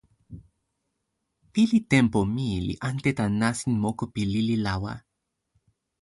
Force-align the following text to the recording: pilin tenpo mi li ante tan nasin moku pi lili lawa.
pilin 1.51 1.83
tenpo 1.91 2.19
mi 2.35 2.49
li 2.67 2.75
ante 2.89 3.09
tan 3.17 3.31
nasin 3.41 3.73
moku 3.83 4.05
pi 4.13 4.21
lili 4.31 4.55
lawa. 4.65 4.93